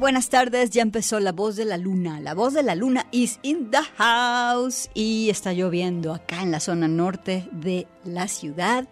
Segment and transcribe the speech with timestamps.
[0.00, 2.18] Buenas tardes, ya empezó la voz de la luna.
[2.20, 6.60] La voz de la luna is in the house y está lloviendo acá en la
[6.60, 8.88] zona norte de la ciudad.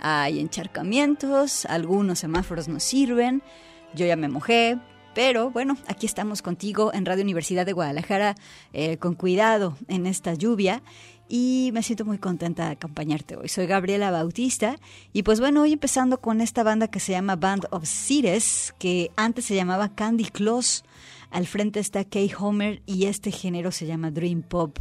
[0.00, 3.40] Hay encharcamientos, algunos semáforos no sirven.
[3.94, 4.78] Yo ya me mojé,
[5.14, 8.34] Pero bueno, aquí estamos contigo en Radio Universidad de Guadalajara
[8.72, 10.82] eh, con cuidado en esta lluvia
[11.28, 13.48] y me siento muy contenta de acompañarte hoy.
[13.48, 14.76] Soy Gabriela Bautista
[15.12, 19.10] y pues bueno, hoy empezando con esta banda que se llama Band of Cities, que
[19.16, 20.84] antes se llamaba Candy Claus.
[21.30, 24.78] Al frente está Kay Homer y este género se llama Dream Pop.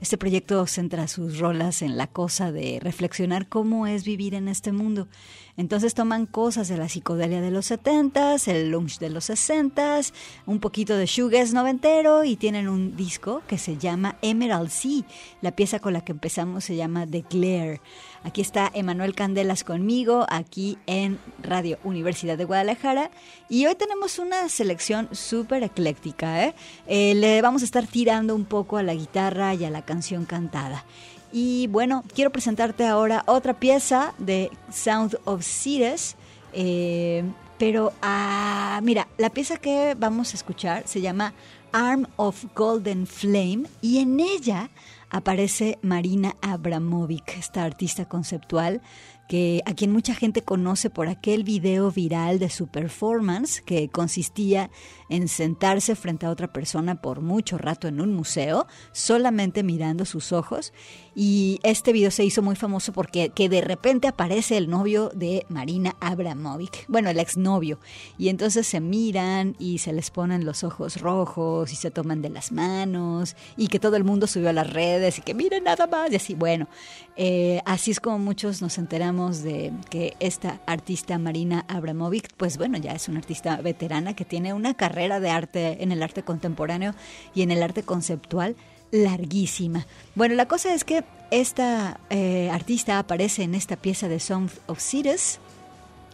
[0.00, 4.72] Este proyecto centra sus rolas en la cosa de reflexionar cómo es vivir en este
[4.72, 5.08] mundo.
[5.56, 10.12] Entonces toman cosas de la psicodelia de los 70s, el lunch de los 60s,
[10.44, 15.02] un poquito de shoegaze noventero y tienen un disco que se llama Emerald Sea.
[15.40, 17.80] La pieza con la que empezamos se llama The Glare.
[18.26, 23.12] Aquí está Emanuel Candelas conmigo, aquí en Radio Universidad de Guadalajara.
[23.48, 26.44] Y hoy tenemos una selección súper ecléctica.
[26.44, 26.54] ¿eh?
[26.88, 27.14] ¿eh?
[27.14, 30.84] le vamos a estar tirando un poco a la guitarra y a la canción cantada.
[31.32, 36.16] Y bueno, quiero presentarte ahora otra pieza de Sound of Cities.
[36.52, 37.22] Eh,
[37.58, 41.32] pero, ah, mira, la pieza que vamos a escuchar se llama
[41.70, 44.68] Arm of Golden Flame y en ella
[45.10, 48.82] aparece Marina Abramovic, esta artista conceptual
[49.28, 54.70] que a quien mucha gente conoce por aquel video viral de su performance que consistía
[55.08, 60.32] en sentarse frente a otra persona por mucho rato en un museo, solamente mirando sus
[60.32, 60.72] ojos.
[61.18, 65.46] Y este video se hizo muy famoso porque que de repente aparece el novio de
[65.48, 67.78] Marina Abramovic, bueno, el exnovio.
[68.18, 72.28] Y entonces se miran y se les ponen los ojos rojos y se toman de
[72.28, 75.86] las manos y que todo el mundo subió a las redes y que miren nada
[75.86, 76.34] más y así.
[76.34, 76.68] Bueno,
[77.16, 82.76] eh, así es como muchos nos enteramos de que esta artista Marina Abramovic, pues bueno,
[82.76, 86.94] ya es una artista veterana que tiene una carrera de arte en el arte contemporáneo
[87.34, 88.54] y en el arte conceptual
[88.90, 89.86] larguísima.
[90.14, 94.80] Bueno, la cosa es que esta eh, artista aparece en esta pieza de Song of
[94.80, 95.38] Cities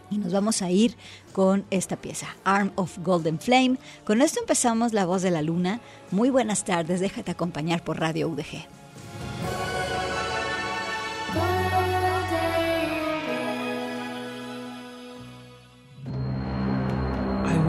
[0.09, 0.95] y nos vamos a ir
[1.31, 3.77] con esta pieza, Arm of Golden Flame.
[4.05, 5.81] Con esto empezamos La Voz de la Luna.
[6.11, 8.65] Muy buenas tardes, déjate acompañar por Radio UDG.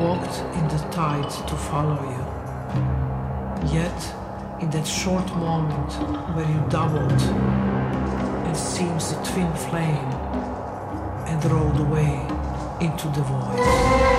[0.04, 2.24] walked in the tide to follow you.
[3.72, 4.00] Yet,
[4.64, 5.92] in that short moment
[6.34, 7.20] where you doubled
[8.46, 10.08] and seems a twin flame
[11.28, 12.14] and rolled away
[12.80, 14.13] into the void.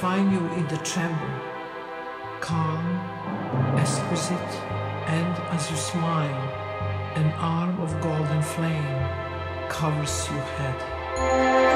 [0.00, 1.40] find you in the tremble,
[2.38, 2.86] calm,
[3.76, 4.52] exquisite,
[5.08, 6.44] and as you smile,
[7.16, 11.67] an arm of golden flame covers your head.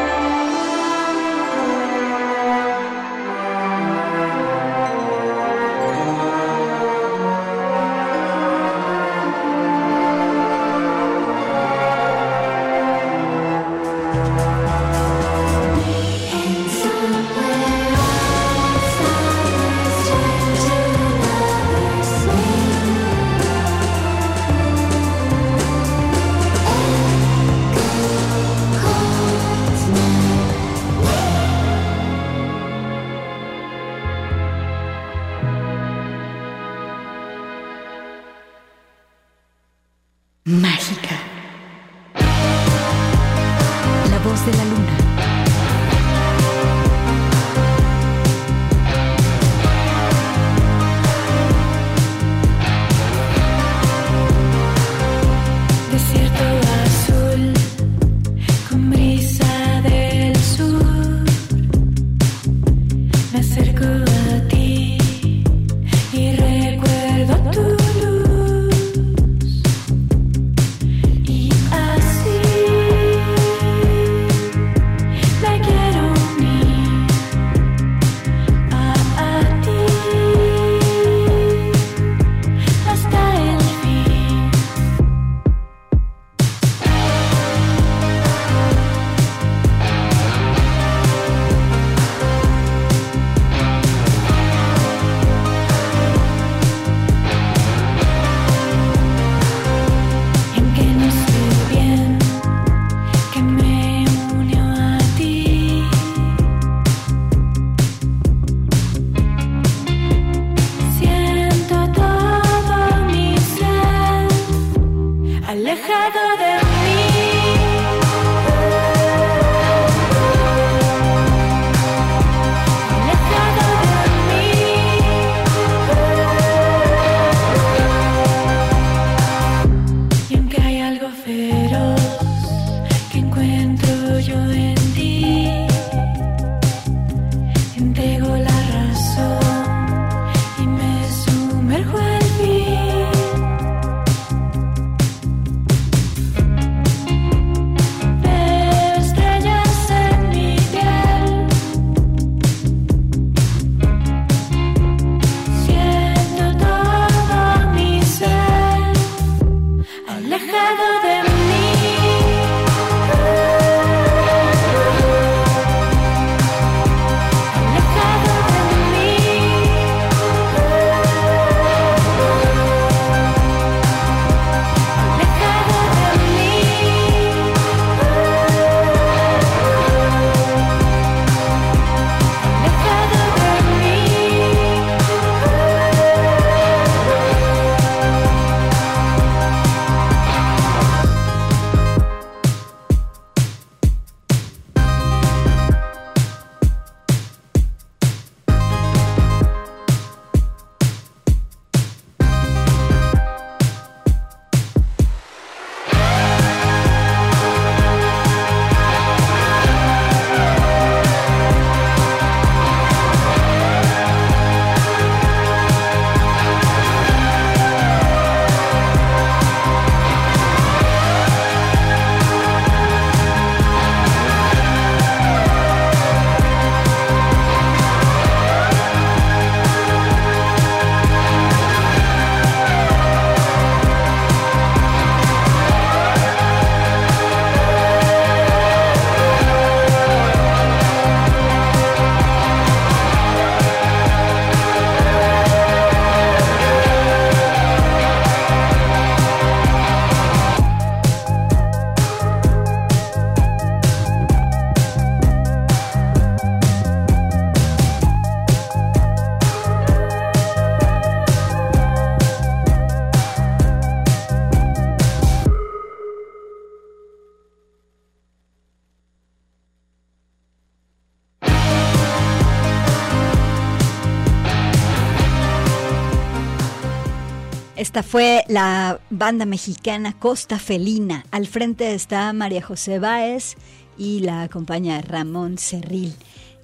[277.82, 281.24] Esta fue la banda mexicana Costa Felina.
[281.32, 283.56] Al frente está María José Báez
[283.98, 286.14] y la acompaña Ramón Cerril.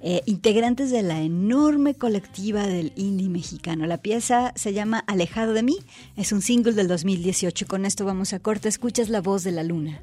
[0.01, 3.85] Eh, integrantes de la enorme colectiva del indie mexicano.
[3.85, 5.79] La pieza se llama Alejado de mí,
[6.15, 7.67] es un single del 2018.
[7.67, 8.69] Con esto vamos a corte.
[8.69, 10.01] Escuchas la voz de la luna.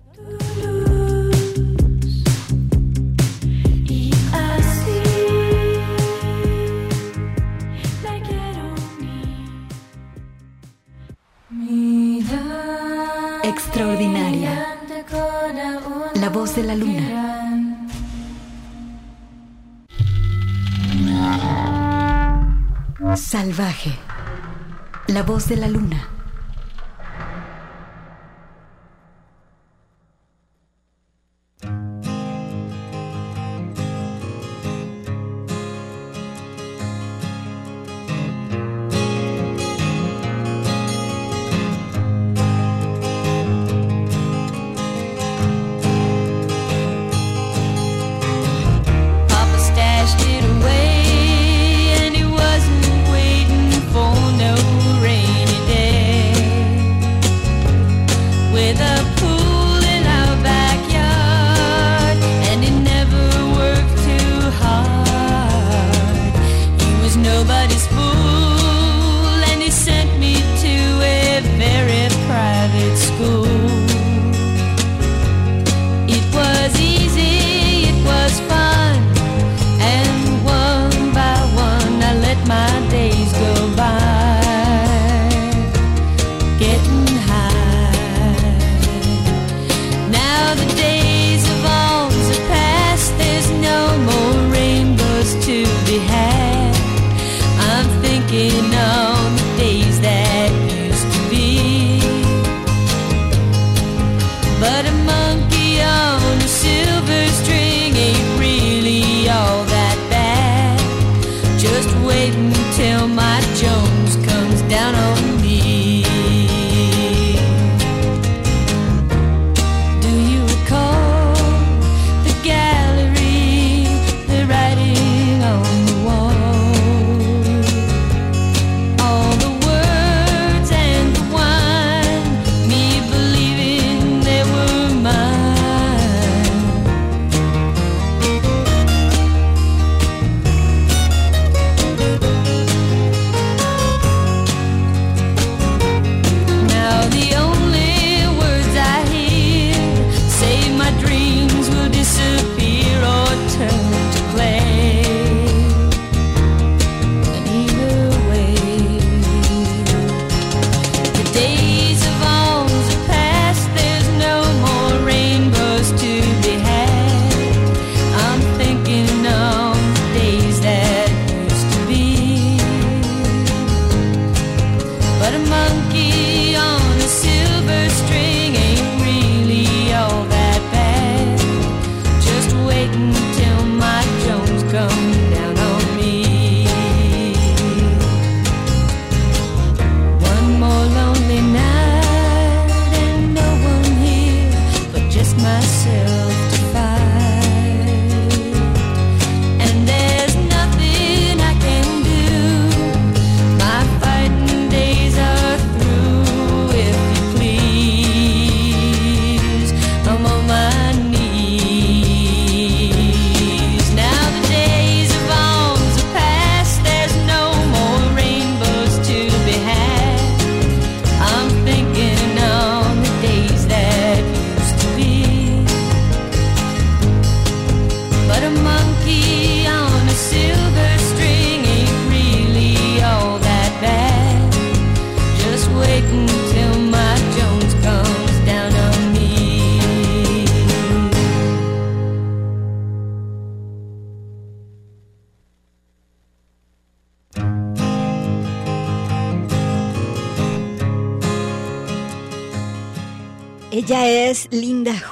[13.46, 14.76] Extraordinaria.
[16.14, 17.06] La voz de la luna.
[23.14, 23.96] Salvaje.
[25.06, 26.15] La voz de la luna.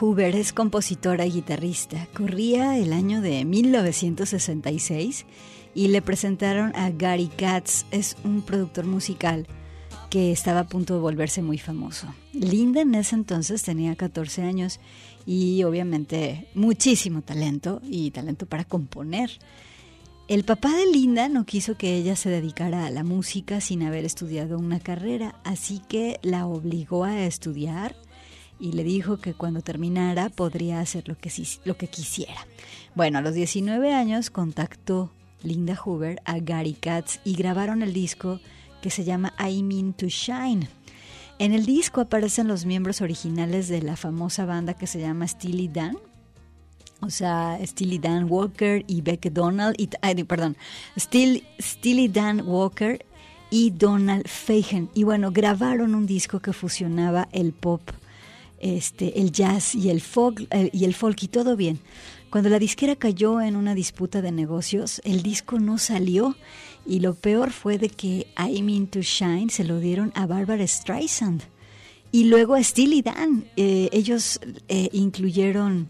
[0.01, 2.09] Huber, es compositora y guitarrista.
[2.15, 5.27] Corría el año de 1966
[5.75, 9.47] y le presentaron a Gary Katz, es un productor musical
[10.11, 12.07] que estaba a punto de volverse muy famoso.
[12.33, 14.81] Linda en ese entonces tenía 14 años
[15.27, 19.31] y obviamente muchísimo talento y talento para componer.
[20.27, 24.05] El papá de Linda no quiso que ella se dedicara a la música sin haber
[24.05, 27.95] estudiado una carrera, así que la obligó a estudiar
[28.65, 31.31] y le dijo que cuando terminara podría hacer lo que,
[31.67, 32.47] lo que quisiera.
[32.95, 35.11] Bueno, a los 19 años contactó
[35.43, 38.41] Linda Hoover a Gary Katz y grabaron el disco
[38.81, 40.67] que se llama I Mean to Shine.
[41.39, 45.69] En el disco aparecen los miembros originales de la famosa banda que se llama Steely
[45.69, 45.99] Dan,
[47.01, 49.89] o sea, Steely Dan Walker y Beck Donald, y,
[50.25, 50.57] perdón,
[50.97, 53.05] Steely Dan Walker
[53.51, 54.89] y Donald Fagen.
[54.95, 57.83] Y bueno, grabaron un disco que fusionaba el pop,
[58.65, 61.81] este, el jazz y el folk, eh, y el folk y todo bien.
[62.31, 66.35] Cuando la disquera cayó en una disputa de negocios, el disco no salió
[66.87, 70.67] y lo peor fue de que I Mean to Shine se lo dieron a Barbara
[70.67, 71.43] Streisand
[72.11, 73.45] y luego a Steely Dan.
[73.57, 75.89] Eh, ellos eh, incluyeron,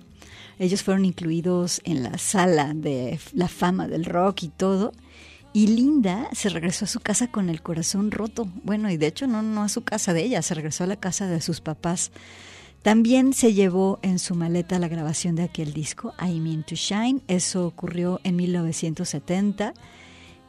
[0.59, 4.93] ellos fueron incluidos en la sala de la fama del rock y todo.
[5.53, 8.49] Y Linda se regresó a su casa con el corazón roto.
[8.65, 10.97] Bueno, y de hecho no, no a su casa de ella, se regresó a la
[10.97, 12.11] casa de sus papás.
[12.85, 17.23] También se llevó en su maleta la grabación de aquel disco, I Mean to Shine.
[17.29, 19.73] Eso ocurrió en 1970.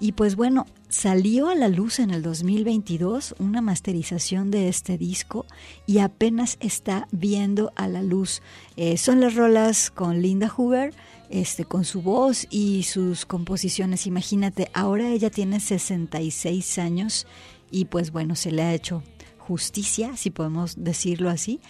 [0.02, 5.46] Y pues bueno, salió a la luz en el 2022 una masterización de este disco
[5.88, 8.42] y apenas está viendo a la luz.
[8.76, 10.94] Eh, son las rolas con Linda Hoover,
[11.30, 14.08] este, con su voz y sus composiciones.
[14.08, 17.28] Imagínate, ahora ella tiene 66 años
[17.72, 19.04] y pues bueno, se le ha hecho
[19.38, 21.62] justicia, si podemos decirlo así.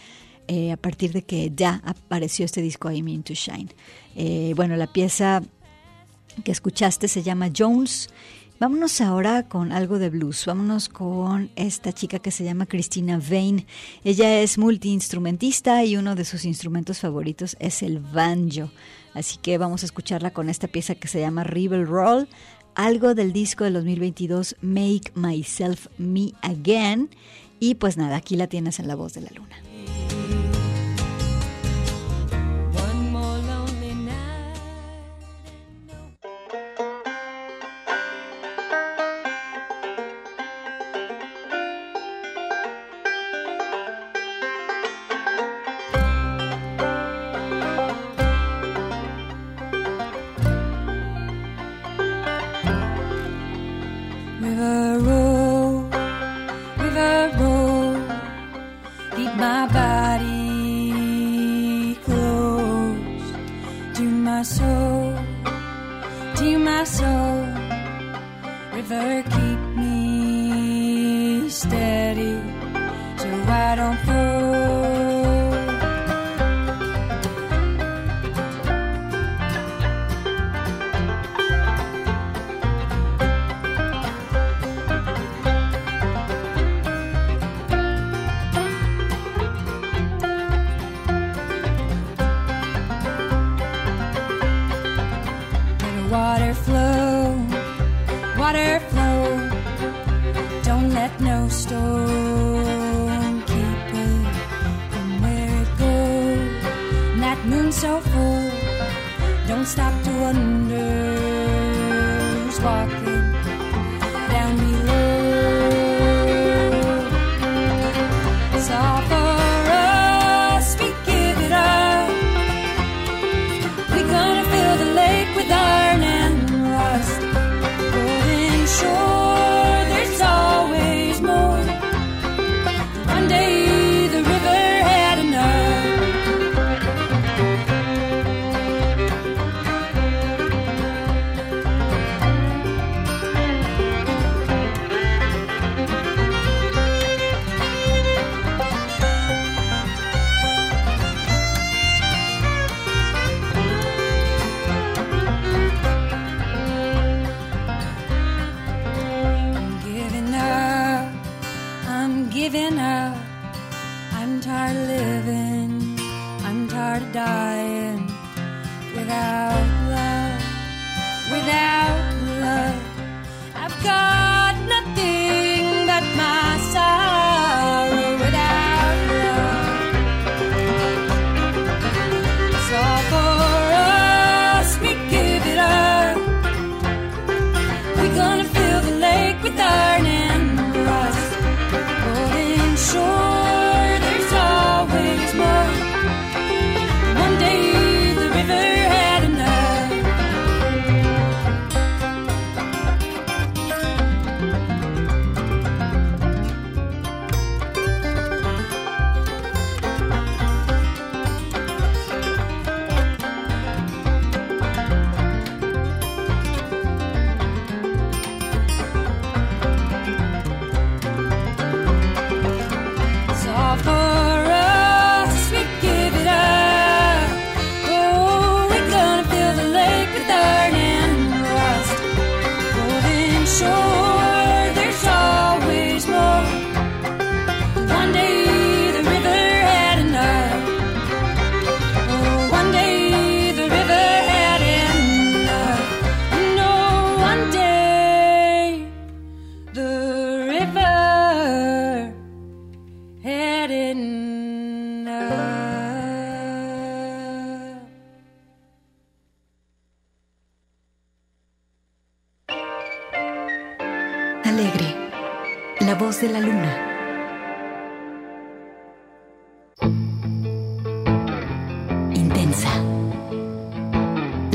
[0.48, 3.70] Eh, a partir de que ya apareció este disco I Mean to Shine.
[4.16, 5.42] Eh, bueno, la pieza
[6.44, 8.10] que escuchaste se llama Jones.
[8.58, 10.46] Vámonos ahora con algo de blues.
[10.46, 13.66] Vámonos con esta chica que se llama Christina Vane.
[14.04, 18.72] Ella es multiinstrumentista y uno de sus instrumentos favoritos es el banjo.
[19.14, 22.30] Así que vamos a escucharla con esta pieza que se llama Rebel Roll.
[22.76, 27.10] Algo del disco del 2022 Make Myself Me Again.
[27.60, 30.25] Y pues nada, aquí la tienes en la voz de la luna.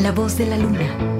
[0.03, 1.20] La voz de la luna.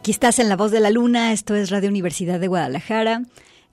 [0.00, 3.22] Aquí estás en La Voz de la Luna, esto es Radio Universidad de Guadalajara,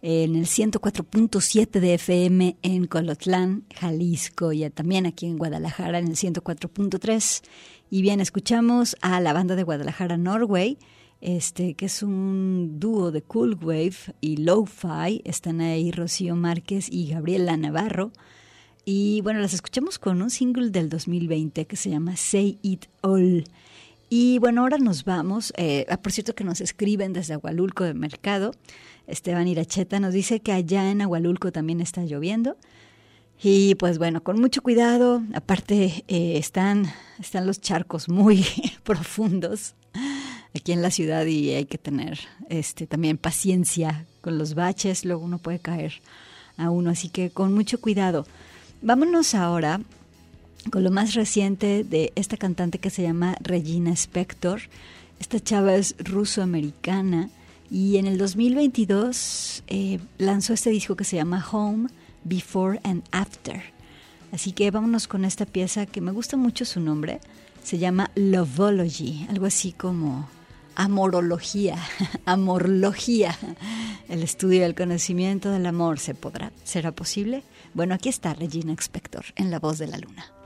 [0.02, 6.18] en el 104.7 de FM en Colotlán, Jalisco, y también aquí en Guadalajara en el
[6.18, 7.44] 104.3.
[7.90, 10.78] Y bien, escuchamos a la banda de Guadalajara Norway,
[11.22, 15.22] este, que es un dúo de Cool Wave y Lo-Fi.
[15.24, 18.12] Están ahí Rocío Márquez y Gabriela Navarro.
[18.84, 23.46] Y bueno, las escuchamos con un single del 2020 que se llama Say It All.
[24.10, 25.54] Y bueno, ahora nos vamos.
[25.58, 28.52] Eh, ah, por cierto que nos escriben desde Agualulco de Mercado.
[29.06, 32.56] Esteban Iracheta nos dice que allá en Agualulco también está lloviendo.
[33.42, 35.24] Y pues bueno, con mucho cuidado.
[35.34, 36.86] Aparte, eh, están,
[37.20, 38.46] están los charcos muy
[38.84, 39.76] profundos
[40.56, 45.04] aquí en la ciudad y hay que tener este también paciencia con los baches.
[45.04, 45.94] Luego uno puede caer
[46.56, 46.92] a uno.
[46.92, 48.26] Así que con mucho cuidado.
[48.82, 49.82] Vámonos ahora
[50.72, 54.62] con lo más reciente de esta cantante que se llama Regina Spector.
[55.20, 57.30] Esta chava es ruso-americana
[57.70, 61.90] y en el 2022 eh, lanzó este disco que se llama Home,
[62.24, 63.62] Before and After.
[64.32, 67.20] Así que vámonos con esta pieza que me gusta mucho su nombre.
[67.64, 70.30] Se llama Lovology, algo así como
[70.76, 71.78] amorología,
[72.26, 73.38] amorología,
[74.10, 76.00] el estudio del conocimiento del amor.
[76.00, 76.52] ¿Se podrá?
[76.64, 77.44] ¿Será posible?
[77.74, 80.37] Bueno, aquí está Regina Spector en La Voz de la Luna.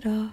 [0.00, 0.30] better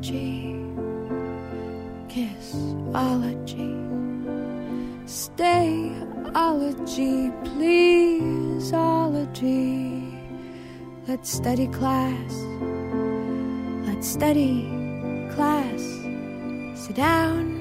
[0.00, 0.64] kissology,
[2.08, 3.68] kissology,
[5.06, 6.34] stayology,
[7.44, 8.80] pleaseology.
[11.06, 12.32] Let's study class.
[13.86, 14.66] Let's study
[15.34, 15.80] class.
[16.74, 17.60] Sit down.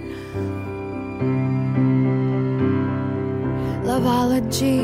[3.84, 4.80] Loveology,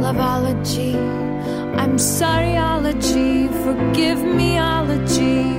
[0.00, 1.31] loveology.
[1.76, 3.48] I'm sorry, ology.
[3.48, 5.56] Forgive me, ology.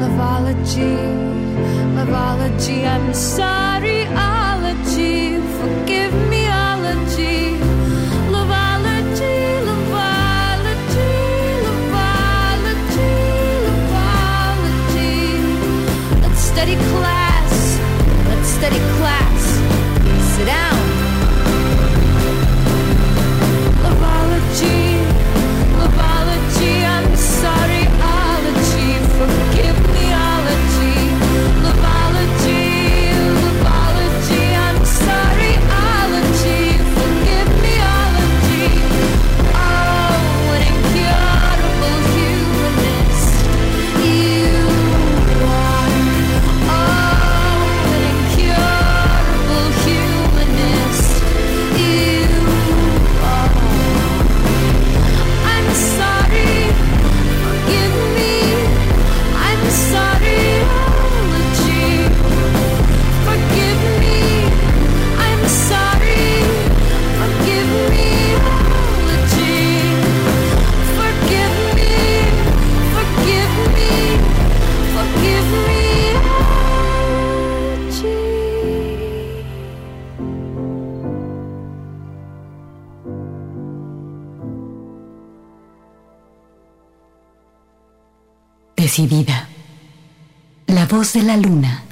[0.00, 0.96] Loveology,
[1.96, 2.86] loveology.
[2.86, 5.38] I'm sorry, ology.
[5.58, 7.56] Forgive me, ology.
[8.34, 9.36] Loveology,
[9.68, 11.10] loveology,
[11.66, 13.12] loveology,
[13.66, 15.16] loveology.
[16.22, 17.52] Let's study class.
[18.28, 19.42] Let's study class.
[20.34, 20.80] Sit down.
[23.84, 24.91] Loveology.
[90.66, 91.82] La voz de la luna.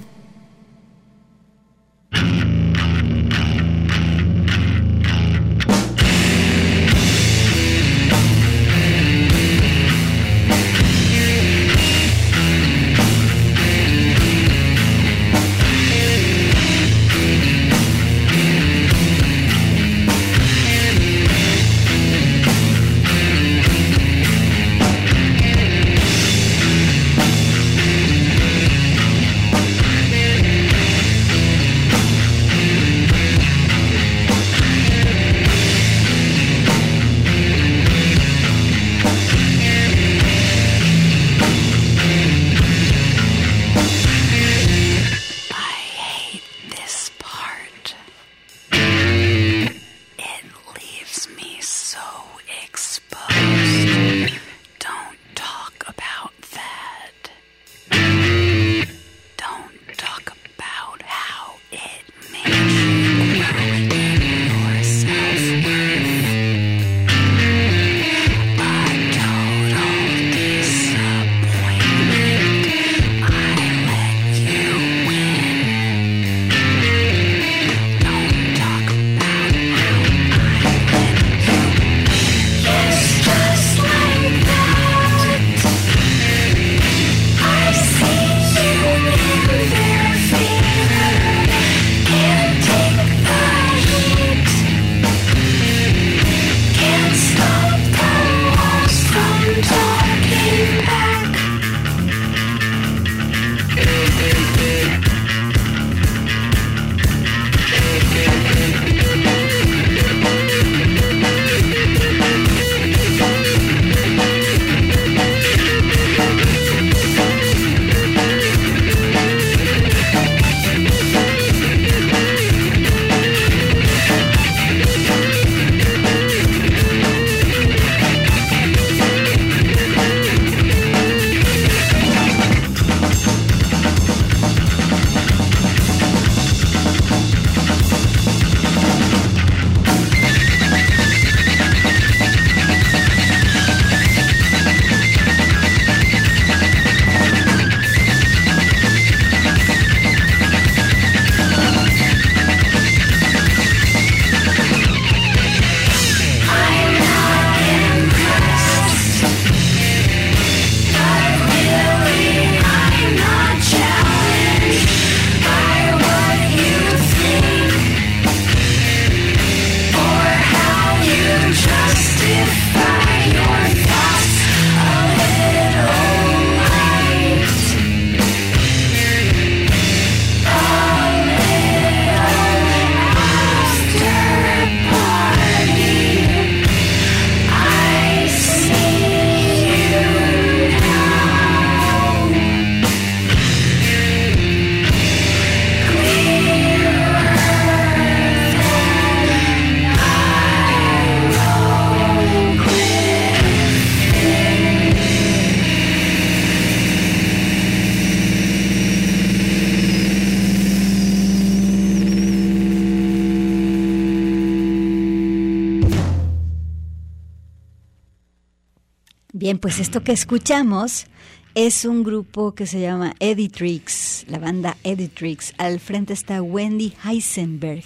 [219.71, 221.07] Pues esto que escuchamos
[221.55, 225.55] es un grupo que se llama Editrix, la banda Editrix.
[225.59, 227.85] Al frente está Wendy Heisenberg.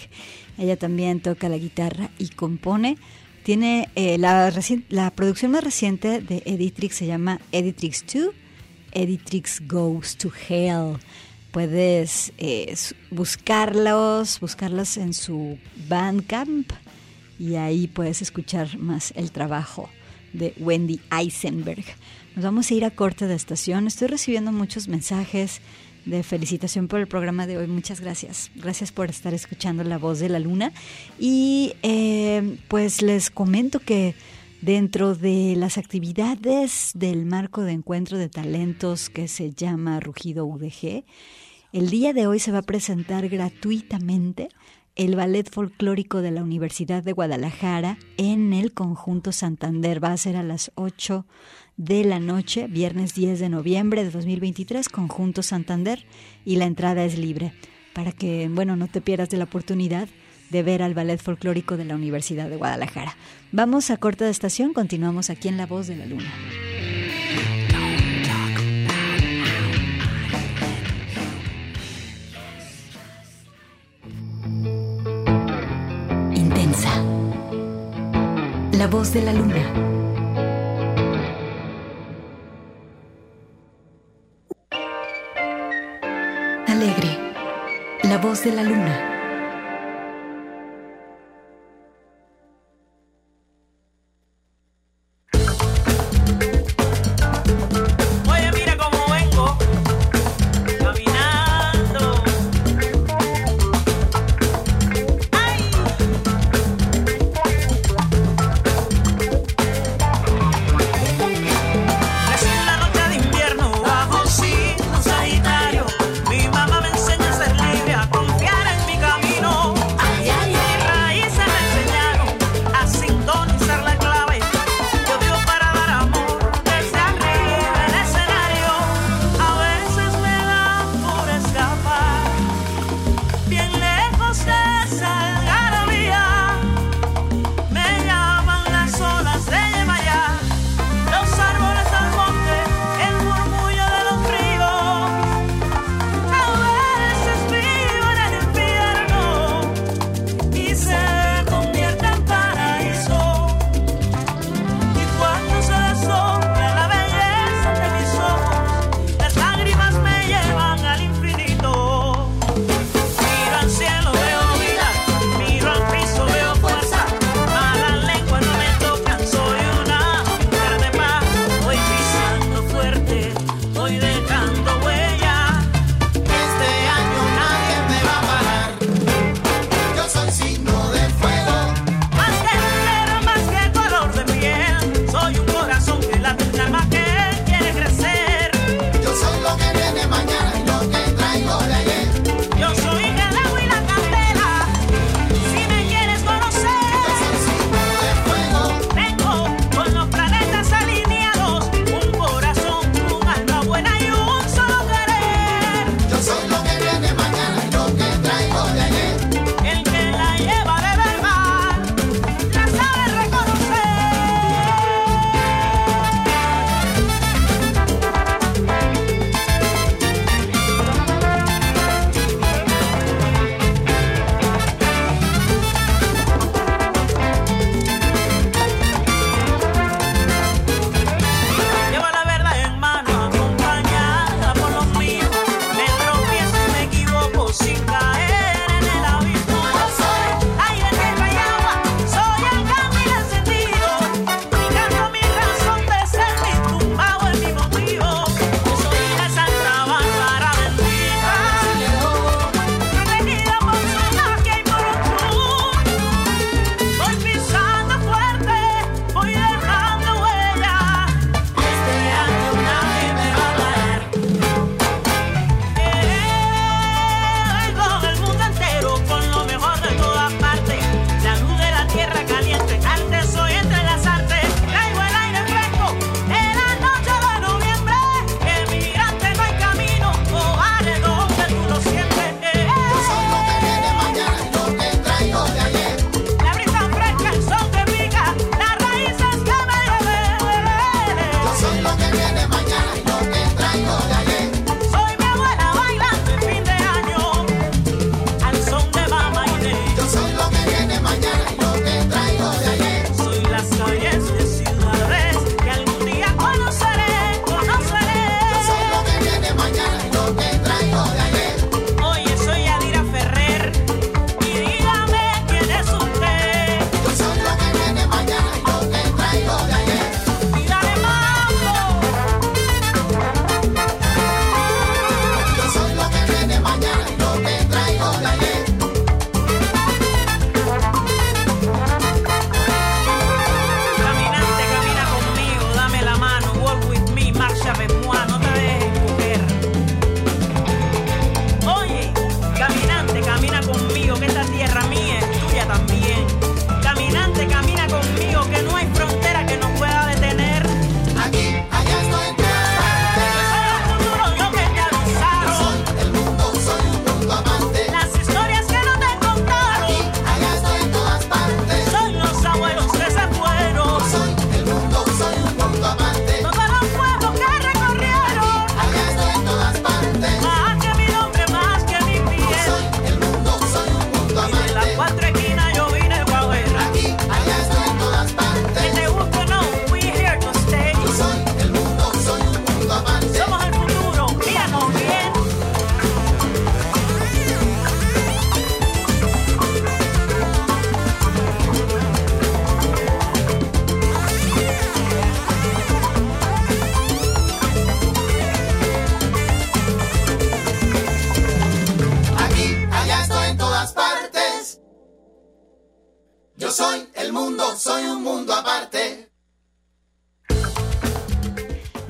[0.57, 2.97] Ella también toca la guitarra y compone.
[3.43, 4.51] Tiene eh, la,
[4.89, 8.35] la producción más reciente de Editrix se llama Editrix 2,
[8.93, 10.97] Editrix Goes to Hell.
[11.53, 12.75] Puedes eh,
[13.11, 16.73] buscarlos, buscarlos en su Bandcamp
[17.39, 19.91] y ahí puedes escuchar más el trabajo
[20.35, 21.85] de Wendy Eisenberg.
[22.37, 23.87] Nos vamos a ir a corte de estación.
[23.87, 25.63] Estoy recibiendo muchos mensajes
[26.05, 27.67] de felicitación por el programa de hoy.
[27.67, 28.51] Muchas gracias.
[28.57, 30.73] Gracias por estar escuchando La Voz de la Luna.
[31.19, 34.15] Y eh, pues les comento que
[34.61, 41.05] dentro de las actividades del marco de encuentro de talentos que se llama Rugido UDG,
[41.73, 44.49] el día de hoy se va a presentar gratuitamente
[44.97, 50.03] el Ballet Folclórico de la Universidad de Guadalajara en el Conjunto Santander.
[50.03, 51.27] Va a ser a las 8
[51.77, 56.05] de la noche, viernes 10 de noviembre de 2023, Conjunto Santander,
[56.45, 57.53] y la entrada es libre
[57.93, 60.09] para que, bueno, no te pierdas de la oportunidad
[60.51, 63.17] de ver al Ballet Folclórico de la Universidad de Guadalajara.
[63.51, 66.33] Vamos a corta de estación, continuamos aquí en La Voz de la Luna.
[78.85, 79.63] La voz de la luna.
[86.67, 87.33] Alegre.
[88.03, 89.14] La voz de la luna.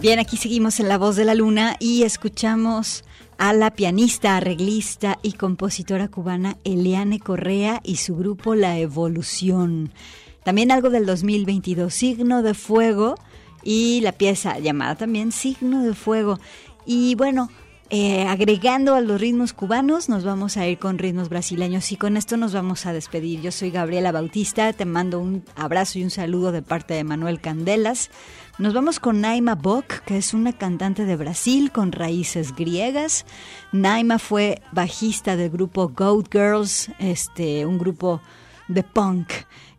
[0.05, 3.05] Bien, aquí seguimos en La Voz de la Luna y escuchamos
[3.39, 9.95] a la pianista, arreglista y compositora cubana Eliane Correa y su grupo La Evolución.
[10.43, 13.15] También algo del 2022, Signo de Fuego
[13.63, 16.39] y la pieza llamada también Signo de Fuego.
[16.85, 17.49] Y bueno,
[17.97, 22.17] eh, agregando a los ritmos cubanos, nos vamos a ir con ritmos brasileños y con
[22.17, 23.41] esto nos vamos a despedir.
[23.41, 27.41] Yo soy Gabriela Bautista, te mando un abrazo y un saludo de parte de Manuel
[27.41, 28.11] Candelas.
[28.59, 33.27] Nos vamos con Naima Bock, que es una cantante de Brasil con raíces griegas.
[33.71, 38.21] Naima fue bajista del grupo Goat Girls, este, un grupo
[38.69, 39.31] de punk.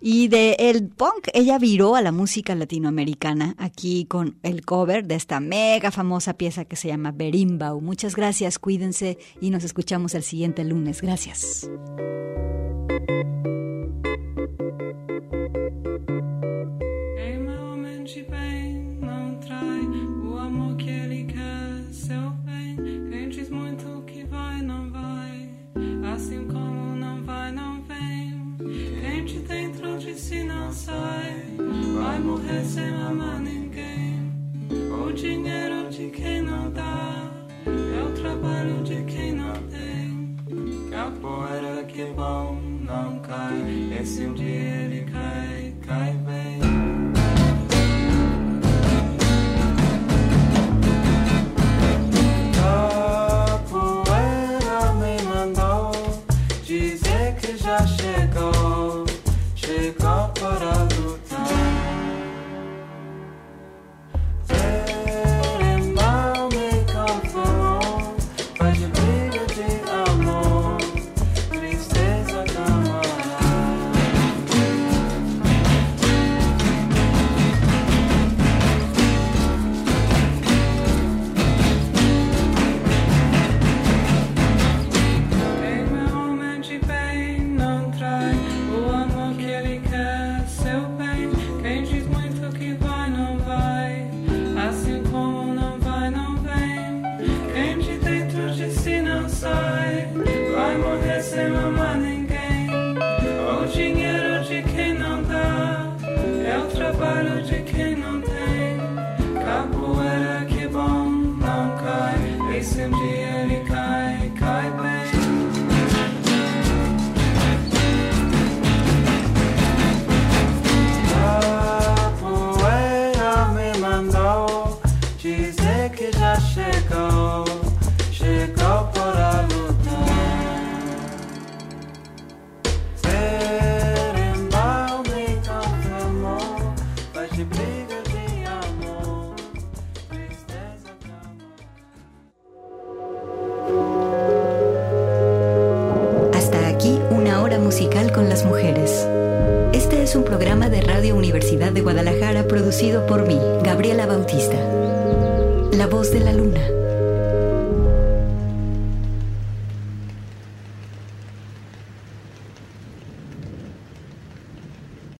[0.02, 5.16] Y de el punk ella viró a la música latinoamericana aquí con el cover de
[5.16, 7.82] esta mega famosa pieza que se llama Berimbau.
[7.82, 11.02] Muchas gracias, cuídense y nos escuchamos el siguiente lunes.
[11.02, 11.70] Gracias.
[30.16, 31.44] Si não sai,
[31.94, 34.32] vai morrer sem amar ninguém.
[34.92, 37.32] O dinheiro de quem não dá,
[37.66, 40.36] é o trabalho de quem não tem.
[40.90, 44.00] Capoeira que bom, não cai.
[44.00, 46.14] Esse um dia ele cai, cai